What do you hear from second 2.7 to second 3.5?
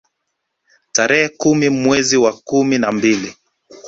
na mbili